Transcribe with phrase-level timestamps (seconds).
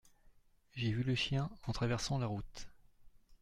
[0.73, 2.67] J’ai vu le chien en traversant la route.